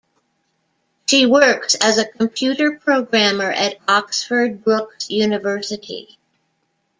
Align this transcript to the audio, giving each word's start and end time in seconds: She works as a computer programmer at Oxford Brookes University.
She 1.05 1.27
works 1.27 1.75
as 1.79 1.99
a 1.99 2.07
computer 2.07 2.71
programmer 2.71 3.51
at 3.51 3.77
Oxford 3.87 4.63
Brookes 4.63 5.11
University. 5.11 6.17